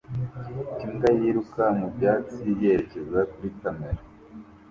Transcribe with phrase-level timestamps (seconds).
[0.83, 4.01] Imbwa yiruka mu byatsi yerekeza kuri kamera